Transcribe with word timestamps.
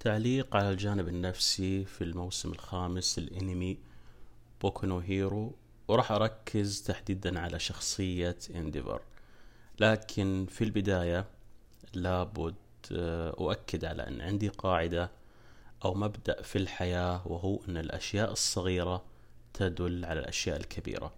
تعليق 0.00 0.56
على 0.56 0.70
الجانب 0.70 1.08
النفسي 1.08 1.84
في 1.84 2.04
الموسم 2.04 2.52
الخامس 2.52 3.18
الانمي 3.18 3.78
بوكو 4.60 4.86
نو 4.86 4.98
هيرو 4.98 5.54
وراح 5.88 6.12
أركز 6.12 6.82
تحديدا 6.82 7.40
على 7.40 7.58
شخصية 7.58 8.36
إنديفر. 8.54 9.02
لكن 9.80 10.46
في 10.50 10.64
البداية 10.64 11.26
لابد 11.94 12.54
آه، 12.92 13.30
أؤكد 13.30 13.84
على 13.84 14.08
أن 14.08 14.20
عندي 14.20 14.48
قاعدة 14.48 15.10
أو 15.84 15.94
مبدأ 15.94 16.42
في 16.42 16.58
الحياة 16.58 17.28
وهو 17.28 17.60
أن 17.68 17.76
الأشياء 17.76 18.32
الصغيرة 18.32 19.04
تدل 19.54 20.04
على 20.04 20.20
الأشياء 20.20 20.56
الكبيرة. 20.56 21.12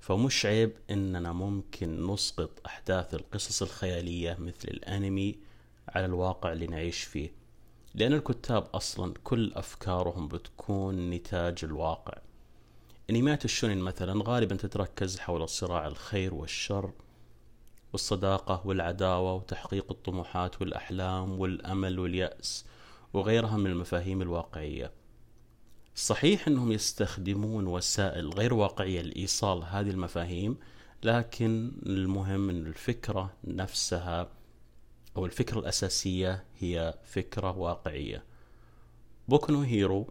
فمش 0.00 0.46
عيب 0.46 0.72
أننا 0.90 1.32
ممكن 1.32 2.06
نسقط 2.06 2.50
أحداث 2.66 3.14
القصص 3.14 3.62
الخيالية 3.62 4.36
مثل 4.38 4.68
الأنمي 4.68 5.38
على 5.88 6.06
الواقع 6.06 6.52
اللي 6.52 6.66
نعيش 6.66 7.02
فيه. 7.04 7.38
لأن 7.98 8.12
الكتاب 8.12 8.66
أصلا 8.74 9.14
كل 9.24 9.52
أفكارهم 9.54 10.28
بتكون 10.28 11.10
نتاج 11.10 11.58
الواقع. 11.62 12.18
أنميات 13.10 13.44
الشونين 13.44 13.78
مثلا 13.78 14.22
غالبا 14.26 14.56
تتركز 14.56 15.18
حول 15.18 15.48
صراع 15.48 15.86
الخير 15.86 16.34
والشر 16.34 16.92
والصداقة 17.92 18.62
والعداوة 18.64 19.34
وتحقيق 19.34 19.86
الطموحات 19.90 20.60
والأحلام 20.60 21.40
والأمل 21.40 21.98
واليأس 21.98 22.64
وغيرها 23.12 23.56
من 23.56 23.66
المفاهيم 23.66 24.22
الواقعية. 24.22 24.92
صحيح 25.94 26.48
أنهم 26.48 26.72
يستخدمون 26.72 27.66
وسائل 27.66 28.28
غير 28.28 28.54
واقعية 28.54 29.02
لإيصال 29.02 29.64
هذه 29.64 29.90
المفاهيم 29.90 30.56
لكن 31.02 31.72
المهم 31.86 32.50
أن 32.50 32.66
الفكرة 32.66 33.32
نفسها 33.44 34.37
أو 35.18 35.26
الفكرة 35.26 35.58
الأساسية 35.58 36.44
هي 36.58 36.94
فكرة 37.04 37.58
واقعية. 37.58 38.24
بوكو 39.28 39.60
هيرو 39.60 40.06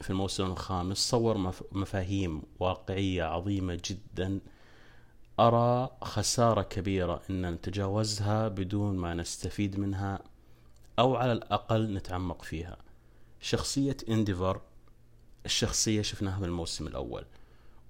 في 0.00 0.10
الموسم 0.10 0.44
الخامس 0.44 0.98
صور 0.98 1.52
مفاهيم 1.72 2.42
واقعية 2.60 3.24
عظيمة 3.24 3.80
جدا. 3.84 4.40
أرى 5.40 5.90
خسارة 6.02 6.62
كبيرة 6.62 7.22
أن 7.30 7.50
نتجاوزها 7.50 8.48
بدون 8.48 8.96
ما 8.96 9.14
نستفيد 9.14 9.78
منها 9.78 10.22
أو 10.98 11.16
على 11.16 11.32
الأقل 11.32 11.94
نتعمق 11.94 12.42
فيها. 12.42 12.76
شخصية 13.40 13.96
إنديفر 14.08 14.60
الشخصية 15.46 16.02
شفناها 16.02 16.38
من 16.38 16.44
الموسم 16.44 16.86
الأول. 16.86 17.24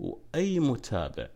وأي 0.01 0.61
متابع 0.61 1.29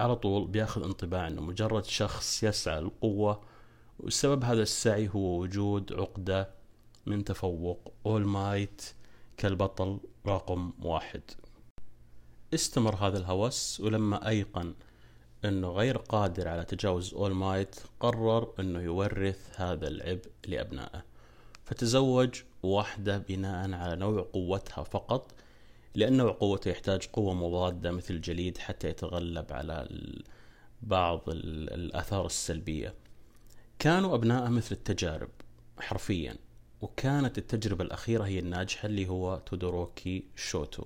على 0.00 0.16
طول 0.16 0.46
بياخذ 0.48 0.82
انطباع 0.84 1.26
أنه 1.26 1.42
مجرد 1.42 1.84
شخص 1.84 2.42
يسعى 2.42 2.80
للقوة 2.80 3.55
وسبب 4.00 4.44
هذا 4.44 4.62
السعي 4.62 5.08
هو 5.08 5.40
وجود 5.40 5.92
عقدة 5.92 6.50
من 7.06 7.24
تفوق 7.24 7.92
أول 8.06 8.24
مايت 8.24 8.82
كالبطل 9.36 9.98
رقم 10.26 10.72
واحد. 10.82 11.22
استمر 12.54 12.94
هذا 12.94 13.18
الهوس 13.18 13.80
ولما 13.80 14.28
أيقن 14.28 14.74
أنه 15.44 15.70
غير 15.70 15.96
قادر 15.96 16.48
على 16.48 16.64
تجاوز 16.64 17.14
أول 17.14 17.32
مايت 17.32 17.76
قرر 18.00 18.54
أنه 18.60 18.80
يورث 18.80 19.60
هذا 19.60 19.88
العبء 19.88 20.30
لأبنائه. 20.46 21.04
فتزوج 21.64 22.42
واحدة 22.62 23.18
بناء 23.18 23.72
على 23.72 23.96
نوع 23.96 24.28
قوتها 24.32 24.84
فقط 24.84 25.34
لأن 25.94 26.16
نوع 26.16 26.32
قوته 26.32 26.68
يحتاج 26.68 27.06
قوة 27.06 27.34
مضادة 27.34 27.90
مثل 27.90 28.14
الجليد 28.14 28.58
حتى 28.58 28.88
يتغلب 28.88 29.52
على 29.52 29.88
بعض 30.82 31.22
الآثار 31.28 32.26
السلبية. 32.26 32.94
كانوا 33.86 34.14
أبناءه 34.14 34.48
مثل 34.48 34.74
التجارب 34.74 35.28
حرفيا. 35.80 36.36
وكانت 36.80 37.38
التجربة 37.38 37.84
الأخيرة 37.84 38.24
هي 38.24 38.38
الناجحة 38.38 38.86
اللي 38.86 39.08
هو 39.08 39.42
تودوروكي 39.46 40.24
شوتو. 40.36 40.84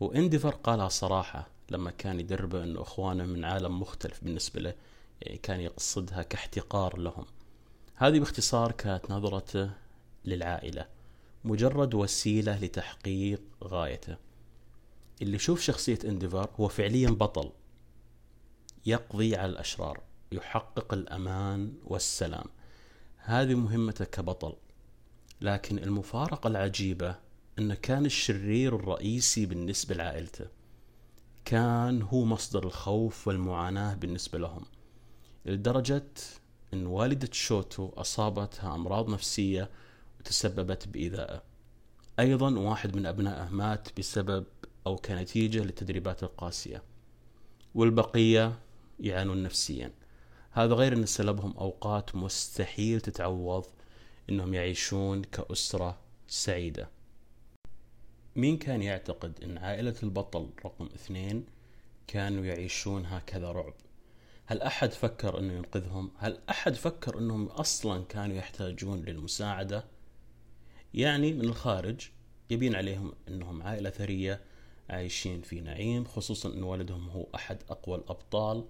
وإنديفر 0.00 0.54
قالها 0.54 0.88
صراحة 0.88 1.48
لما 1.70 1.90
كان 1.90 2.20
يدربه 2.20 2.62
أنه 2.62 2.82
إخوانه 2.82 3.24
من 3.24 3.44
عالم 3.44 3.80
مختلف 3.80 4.24
بالنسبة 4.24 4.60
له 4.60 4.74
يعني 5.22 5.38
كان 5.38 5.60
يقصدها 5.60 6.22
كاحتقار 6.22 6.98
لهم. 6.98 7.24
هذه 7.94 8.18
باختصار 8.18 8.72
كانت 8.72 9.10
نظرته 9.10 9.70
للعائلة 10.24 10.86
مجرد 11.44 11.94
وسيلة 11.94 12.58
لتحقيق 12.58 13.42
غايته. 13.64 14.16
اللي 15.22 15.36
يشوف 15.36 15.60
شخصية 15.60 15.98
إنديفر 16.04 16.50
هو 16.60 16.68
فعليا 16.68 17.10
بطل 17.10 17.50
يقضي 18.86 19.36
على 19.36 19.52
الأشرار. 19.52 20.11
يحقق 20.32 20.94
الأمان 20.94 21.72
والسلام. 21.84 22.46
هذه 23.16 23.54
مهمته 23.54 24.04
كبطل. 24.04 24.54
لكن 25.40 25.78
المفارقة 25.78 26.48
العجيبة 26.48 27.16
أنه 27.58 27.74
كان 27.74 28.06
الشرير 28.06 28.76
الرئيسي 28.76 29.46
بالنسبة 29.46 29.94
لعائلته 29.94 30.46
كان 31.44 32.02
هو 32.02 32.24
مصدر 32.24 32.64
الخوف 32.64 33.28
والمعاناة 33.28 33.94
بالنسبة 33.94 34.38
لهم 34.38 34.64
لدرجة 35.46 36.04
أن 36.74 36.86
والدة 36.86 37.28
شوتو 37.32 37.88
أصابتها 37.88 38.74
أمراض 38.74 39.10
نفسية 39.10 39.70
وتسببت 40.20 40.88
بإيذائه 40.88 41.42
أيضا 42.18 42.58
واحد 42.58 42.96
من 42.96 43.06
أبنائه 43.06 43.48
مات 43.50 43.98
بسبب 43.98 44.44
أو 44.86 44.96
كنتيجة 44.96 45.64
للتدريبات 45.64 46.22
القاسية 46.22 46.82
والبقية 47.74 48.58
يعانون 49.00 49.42
نفسيا. 49.42 49.92
هذا 50.54 50.74
غير 50.74 50.92
أن 50.92 51.06
سلبهم 51.06 51.56
أوقات 51.58 52.14
مستحيل 52.16 53.00
تتعوض 53.00 53.66
أنهم 54.30 54.54
يعيشون 54.54 55.22
كأسرة 55.22 55.98
سعيدة 56.28 56.88
مين 58.36 58.58
كان 58.58 58.82
يعتقد 58.82 59.44
أن 59.44 59.58
عائلة 59.58 59.94
البطل 60.02 60.50
رقم 60.64 60.86
اثنين 60.86 61.46
كانوا 62.06 62.44
يعيشون 62.44 63.06
هكذا 63.06 63.52
رعب 63.52 63.74
هل 64.46 64.62
أحد 64.62 64.92
فكر 64.92 65.38
أنه 65.38 65.52
ينقذهم؟ 65.52 66.10
هل 66.18 66.38
أحد 66.50 66.74
فكر 66.74 67.18
أنهم 67.18 67.46
أصلا 67.46 68.04
كانوا 68.04 68.36
يحتاجون 68.36 69.02
للمساعدة؟ 69.02 69.84
يعني 70.94 71.32
من 71.32 71.44
الخارج 71.44 72.08
يبين 72.50 72.74
عليهم 72.74 73.12
أنهم 73.28 73.62
عائلة 73.62 73.90
ثرية 73.90 74.40
عايشين 74.90 75.42
في 75.42 75.60
نعيم 75.60 76.04
خصوصا 76.04 76.48
أن 76.48 76.62
والدهم 76.62 77.08
هو 77.08 77.26
أحد 77.34 77.58
أقوى 77.70 77.96
الأبطال 77.96 78.64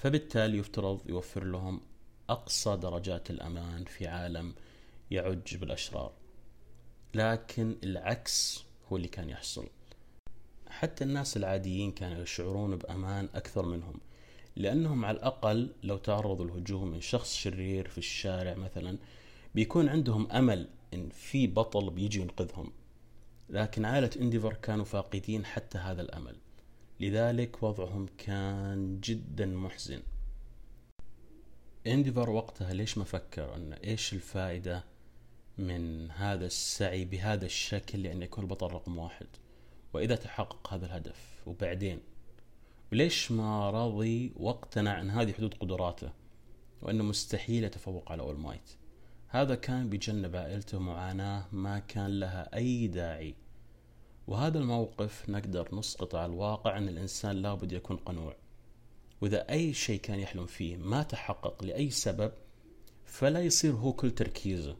فبالتالي 0.00 0.58
يفترض 0.58 1.00
يوفر 1.08 1.44
لهم 1.44 1.80
أقصى 2.28 2.76
درجات 2.76 3.30
الأمان 3.30 3.84
في 3.84 4.06
عالم 4.06 4.54
يعج 5.10 5.56
بالأشرار. 5.56 6.12
لكن 7.14 7.76
العكس 7.84 8.64
هو 8.88 8.96
اللي 8.96 9.08
كان 9.08 9.28
يحصل. 9.28 9.68
حتى 10.68 11.04
الناس 11.04 11.36
العاديين 11.36 11.92
كانوا 11.92 12.22
يشعرون 12.22 12.76
بأمان 12.76 13.28
أكثر 13.34 13.66
منهم 13.66 14.00
لأنهم 14.56 15.04
على 15.04 15.16
الأقل 15.16 15.74
لو 15.82 15.96
تعرضوا 15.96 16.44
الهجوم 16.44 16.88
من 16.88 17.00
شخص 17.00 17.34
شرير 17.34 17.88
في 17.88 17.98
الشارع 17.98 18.54
مثلا 18.54 18.98
بيكون 19.54 19.88
عندهم 19.88 20.32
أمل 20.32 20.68
إن 20.94 21.08
في 21.08 21.46
بطل 21.46 21.90
بيجي 21.90 22.20
ينقذهم. 22.20 22.72
لكن 23.48 23.84
عائلة 23.84 24.10
إنديفر 24.20 24.54
كانوا 24.54 24.84
فاقدين 24.84 25.44
حتى 25.44 25.78
هذا 25.78 26.02
الأمل. 26.02 26.36
لذلك 27.00 27.62
وضعهم 27.62 28.06
كان 28.18 29.00
جدا 29.00 29.46
محزن. 29.46 30.02
إنديفر 31.86 32.30
وقتها 32.30 32.72
ليش 32.72 32.98
ما 32.98 33.04
فكر 33.04 33.54
أن 33.54 33.72
إيش 33.72 34.12
الفائدة 34.12 34.84
من 35.58 36.10
هذا 36.10 36.46
السعي 36.46 37.04
بهذا 37.04 37.46
الشكل 37.46 38.02
لأن 38.02 38.22
يكون 38.22 38.44
البطل 38.44 38.66
رقم 38.66 38.98
واحد؟ 38.98 39.26
وإذا 39.92 40.16
تحقق 40.16 40.72
هذا 40.74 40.86
الهدف 40.86 41.42
وبعدين؟ 41.46 42.00
وليش 42.92 43.32
ما 43.32 43.70
رضي 43.70 44.32
واقتنع 44.36 45.00
أن 45.00 45.10
هذه 45.10 45.32
حدود 45.32 45.54
قدراته؟ 45.54 46.12
وأنه 46.82 47.04
مستحيل 47.04 47.64
يتفوق 47.64 48.12
على 48.12 48.22
أول 48.22 48.38
مايت 48.38 48.70
هذا 49.28 49.54
كان 49.54 49.90
بجنب 49.90 50.36
عائلته 50.36 50.78
معاناة 50.78 51.46
ما 51.52 51.78
كان 51.78 52.20
لها 52.20 52.56
أي 52.56 52.86
داعي. 52.86 53.34
وهذا 54.30 54.58
الموقف 54.58 55.28
نقدر 55.28 55.74
نسقط 55.74 56.14
على 56.14 56.32
الواقع 56.32 56.78
أن 56.78 56.88
الإنسان 56.88 57.36
لابد 57.36 57.72
يكون 57.72 57.96
قنوع. 57.96 58.36
وإذا 59.20 59.50
أي 59.50 59.72
شيء 59.72 60.00
كان 60.00 60.18
يحلم 60.20 60.46
فيه 60.46 60.76
ما 60.76 61.02
تحقق 61.02 61.64
لأي 61.64 61.90
سبب 61.90 62.32
فلا 63.04 63.40
يصير 63.40 63.72
هو 63.72 63.92
كل 63.92 64.10
تركيزه. 64.10 64.76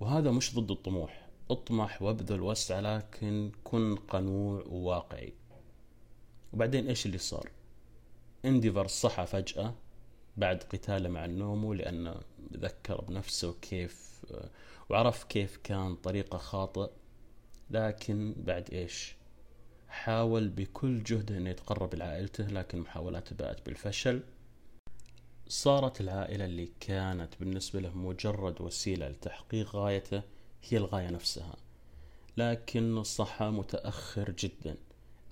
وهذا 0.00 0.30
مش 0.30 0.54
ضد 0.54 0.70
الطموح. 0.70 1.28
اطمح 1.50 2.02
وابذل 2.02 2.40
واسع 2.40 2.80
لكن 2.80 3.52
كن 3.64 3.96
قنوع 3.96 4.64
وواقعي. 4.66 5.32
وبعدين 6.52 6.88
إيش 6.88 7.06
اللي 7.06 7.18
صار؟ 7.18 7.50
انديفر 8.44 8.86
صحى 8.86 9.26
فجأة 9.26 9.74
بعد 10.36 10.62
قتاله 10.62 11.08
مع 11.08 11.24
النومو 11.24 11.72
لأنه 11.72 12.14
ذكر 12.52 13.00
بنفسه 13.00 13.54
كيف 13.62 14.24
وعرف 14.90 15.24
كيف 15.24 15.56
كان 15.56 15.96
طريقة 15.96 16.38
خاطئ 16.38 16.90
لكن 17.70 18.34
بعد 18.38 18.70
إيش؟ 18.72 19.16
حاول 19.88 20.48
بكل 20.48 21.02
جهده 21.02 21.36
إنه 21.36 21.50
يتقرب 21.50 21.94
لعائلته 21.94 22.44
لكن 22.44 22.78
محاولاته 22.78 23.36
باءت 23.36 23.66
بالفشل. 23.66 24.22
صارت 25.48 26.00
العائلة 26.00 26.44
اللي 26.44 26.68
كانت 26.80 27.34
بالنسبة 27.40 27.80
له 27.80 27.96
مجرد 27.96 28.60
وسيلة 28.60 29.08
لتحقيق 29.08 29.76
غايته 29.76 30.22
هي 30.68 30.78
الغاية 30.78 31.10
نفسها. 31.10 31.56
لكن 32.36 32.98
الصحة 32.98 33.50
متأخر 33.50 34.30
جدا. 34.30 34.76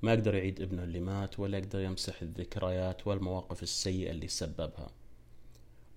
ما 0.02 0.12
يقدر 0.12 0.34
يعيد 0.34 0.60
ابنه 0.60 0.84
اللي 0.84 1.00
مات 1.00 1.40
ولا 1.40 1.58
يقدر 1.58 1.80
يمسح 1.80 2.22
الذكريات 2.22 3.06
والمواقف 3.06 3.62
السيئة 3.62 4.10
اللي 4.10 4.28
سببها. 4.28 4.90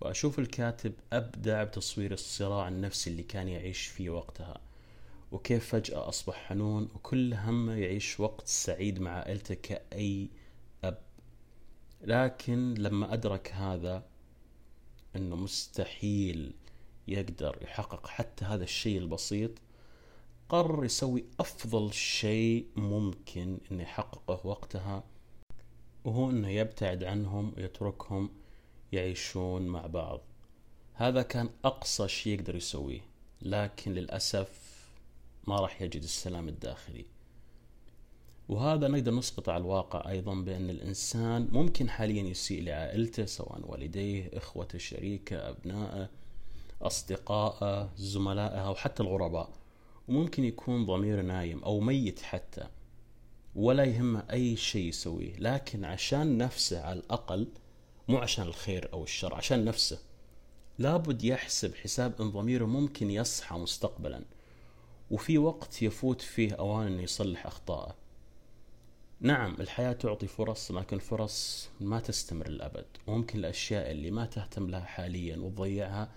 وأشوف 0.02 0.40
الكاتب 0.40 0.94
أبدع 1.14 1.64
بتصوير 1.64 2.14
الصراع 2.14 2.68
النفسي 2.68 3.10
اللي 3.10 3.24
كان 3.24 3.48
يعيش 3.48 3.88
فيه 3.88 4.10
وقتها. 4.10 4.62
وكيف 5.32 5.70
فجأة 5.70 6.10
أصبح 6.10 6.36
حنون 6.36 6.90
وكل 6.96 7.34
همه 7.34 7.74
يعيش 7.74 8.20
وقت 8.20 8.48
سعيد 8.48 9.00
مع 9.00 9.12
عائلته 9.12 9.56
كأي 9.56 10.30
أب. 10.84 10.98
لكن 12.02 12.74
لما 12.74 13.14
أدرك 13.14 13.52
هذا 13.52 14.06
أنه 15.16 15.36
مستحيل 15.36 16.54
يقدر 17.08 17.58
يحقق 17.62 18.08
حتى 18.08 18.46
هذا 18.46 18.64
الشيء 18.64 18.98
البسيط 18.98 19.52
قرر 20.50 20.86
يسوي 20.86 21.26
أفضل 21.40 21.94
شيء 21.94 22.68
ممكن 22.76 23.58
أنه 23.72 23.84
يحققه 23.84 24.48
وقتها 24.48 25.04
وهو 26.06 26.30
أنه 26.30 26.50
يبتعد 26.50 27.04
عنهم 27.04 27.54
ويتركهم 27.58 28.30
يعيشون 28.92 29.68
مع 29.68 29.86
بعض. 29.88 30.22
هذا 30.94 31.22
كان 31.22 31.50
أقصى 31.66 32.08
شيء 32.08 32.34
يقدر 32.34 32.56
يسويه 32.56 33.02
لكن 33.42 33.94
للأسف 33.94 34.67
ما 35.48 35.60
راح 35.60 35.82
يجد 35.82 36.04
السلام 36.04 36.48
الداخلي. 36.48 37.06
وهذا 38.50 38.88
نقدر 38.88 39.14
نسقط 39.14 39.50
على 39.50 39.62
الواقع 39.62 40.10
أيضا 40.10 40.36
بأن 40.36 40.70
الإنسان 40.70 41.48
ممكن 41.52 41.90
حاليا 41.90 42.24
يسيء 42.24 42.64
لعائلته 42.64 43.26
سواء 43.26 43.72
والديه 43.72 44.30
إخوته 44.34 44.78
شريكه 44.78 45.50
أبنائه 45.50 46.10
أصدقائه 46.82 47.90
زملائه 47.98 48.68
أو 48.68 48.76
حتى 48.76 49.04
الغرباء. 49.04 49.50
وممكن 50.08 50.44
يكون 50.44 50.86
ضمير 50.86 51.22
نايم 51.22 51.64
أو 51.64 51.80
ميت 51.80 52.20
حتى 52.20 52.68
ولا 53.56 53.84
يهمه 53.84 54.24
أي 54.32 54.56
شيء 54.56 54.88
يسويه. 54.88 55.36
لكن 55.40 55.86
عشان 55.86 56.38
نفسه 56.38 56.82
على 56.82 57.00
الأقل 57.00 57.48
مو 58.08 58.18
عشان 58.18 58.48
الخير 58.48 58.94
أو 58.94 59.04
الشر 59.04 59.34
عشان 59.34 59.66
نفسه 59.66 60.00
لابد 60.80 61.24
يحسب 61.24 61.76
حساب 61.76 62.22
أن 62.22 62.32
ضميره 62.32 62.66
ممكن 62.66 63.12
يصحى 63.12 63.56
مستقبلا. 63.56 64.26
وفي 65.12 65.38
وقت 65.38 65.82
يفوت 65.82 66.22
فيه 66.22 66.54
أوان 66.54 66.88
أنه 66.88 67.02
يصلح 67.04 67.46
أخطاءه 67.46 67.96
نعم 69.20 69.56
الحياة 69.60 69.92
تعطي 69.94 70.28
فرص 70.28 70.72
لكن 70.72 71.00
فرص 71.00 71.70
ما 71.82 72.00
تستمر 72.00 72.48
للأبد. 72.48 72.86
وممكن 73.08 73.40
الأشياء 73.40 73.92
اللي 73.92 74.12
ما 74.12 74.26
تهتم 74.26 74.70
لها 74.70 74.86
حاليا 74.86 75.38
وتضيعها 75.38 76.12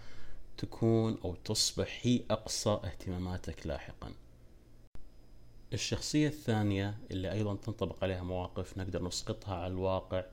تكون 0.57 1.19
أو 1.25 1.35
تصبح 1.35 2.01
هي 2.03 2.21
أقصى 2.31 2.71
اهتماماتك 2.85 3.67
لاحقا. 3.67 4.13
الشخصية 5.73 6.29
الثانية 6.29 6.99
اللي 7.11 7.33
أيضا 7.33 7.55
تنطبق 7.55 8.05
عليها 8.05 8.23
مواقف 8.23 8.79
نقدر 8.79 9.05
نسقطها 9.05 9.55
على 9.55 9.73
الواقع 9.73 10.25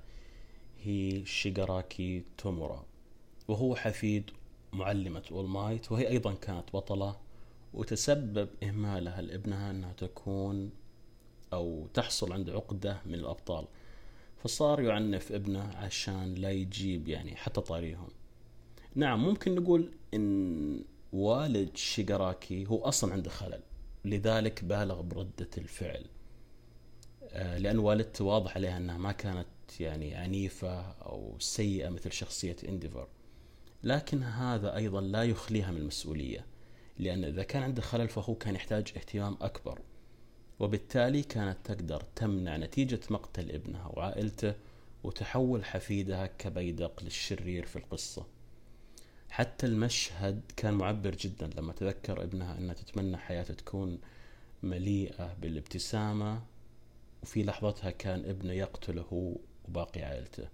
هي 0.84 1.26
شيغاراكي 1.26 2.24
تومورا 2.38 2.86
وهو 3.48 3.76
حفيد 3.76 4.32
معلمة 4.74 5.24
أولمايت 5.32 5.92
وهي 5.92 6.08
أيضا 6.08 6.34
كانت 6.34 6.74
بطلة 6.74 7.16
وتسبب 7.74 8.50
إهمالها 8.64 9.22
لابنها 9.22 9.72
أنها 9.72 9.94
تكون 9.94 10.70
أو 11.54 11.88
تحصل 11.94 12.34
عند 12.34 12.50
عقدة 12.50 13.02
من 13.06 13.14
الأبطال. 13.14 13.68
فصار 14.44 14.82
يعنف 14.82 15.32
ابنه 15.32 15.64
عشان 15.64 16.36
لا 16.36 16.52
يجيب 16.52 17.08
يعني 17.08 17.36
حتى 17.36 17.62
طاريهم 17.62 18.10
نعم 18.96 19.24
ممكن 19.24 19.56
نقول 19.56 19.92
إن 20.14 20.84
والد 21.14 21.78
شيغاراكي 21.78 22.66
هو 22.66 22.78
أصلا 22.84 23.14
عنده 23.14 23.30
خلل 23.30 23.62
لذلك 24.06 24.64
بالغ 24.64 25.02
بردة 25.02 25.50
الفعل. 25.58 26.06
آه، 27.30 27.58
لأن 27.58 27.80
والدته 27.80 28.26
واضح 28.26 28.56
عليها 28.56 28.78
أنها 28.78 28.98
ما 28.98 29.12
كانت 29.12 29.48
يعني 29.80 30.16
عنيفة 30.16 30.82
أو 30.82 31.36
سيئة 31.40 31.90
مثل 31.90 32.12
شخصية 32.12 32.56
انديفر 32.68 33.08
لكن 33.84 34.24
هذا 34.24 34.76
أيضا 34.76 35.02
لا 35.02 35.24
يخليها 35.24 35.72
من 35.72 35.78
المسؤولية. 35.78 36.46
لأن 37.00 37.24
إذا 37.24 37.44
كان 37.44 37.64
عنده 37.64 37.82
خلل 37.82 38.10
فهو 38.10 38.36
كان 38.36 38.56
يحتاج 38.56 38.94
اهتمام 38.98 39.38
أكبر. 39.42 39.80
وبالتالي 40.60 41.24
كانت 41.24 41.58
تقدر 41.64 42.04
تمنع 42.16 42.58
نتيجة 42.58 43.00
مقتل 43.10 43.52
ابنها 43.52 43.88
وعائلته 43.88 44.54
وتحول 45.04 45.66
حفيدها 45.66 46.28
كبيدق 46.28 47.04
للشرير 47.04 47.66
في 47.66 47.76
القصة. 47.76 48.26
حتى 49.30 49.66
المشهد 49.66 50.42
كان 50.58 50.74
معبر 50.74 51.16
جدا 51.16 51.50
لما 51.58 51.74
تذكر 51.74 52.24
ابنها 52.24 52.58
أنها 52.58 52.74
تتمنى 52.74 53.18
حياته 53.18 53.54
تكون 53.54 54.00
مليئة 54.64 55.34
بالابتسامة 55.34 56.42
وفي 57.24 57.44
لحظتها 57.44 57.92
كان 57.92 58.26
ابنه 58.26 58.54
يقتله 58.54 59.36
وباقي 59.68 60.02
عائلته. 60.02 60.48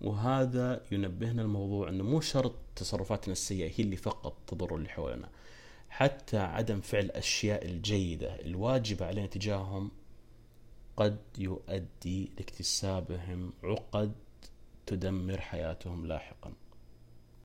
وهذا 0.00 0.82
ينبهنا 0.92 1.42
الموضوع 1.42 1.88
إنه 1.88 2.04
مو 2.04 2.20
شرط 2.20 2.54
تصرفاتنا 2.76 3.32
السيئة 3.32 3.72
هي 3.76 3.84
اللي 3.84 3.96
فقط 3.96 4.36
تضر 4.46 4.76
اللي 4.76 4.88
حولنا. 4.88 5.28
حتى 5.88 6.38
عدم 6.38 6.80
فعل 6.80 7.04
الأشياء 7.04 7.64
الجيدة 7.64 8.40
الواجبة 8.40 9.06
علينا 9.06 9.26
تجاههم 9.26 9.90
قد 10.96 11.18
يؤدي 11.38 12.30
لاكتسابهم 12.36 13.52
عقد 13.62 14.12
تدمر 14.86 15.40
حياتهم 15.40 16.06
لاحقا. 16.06 16.52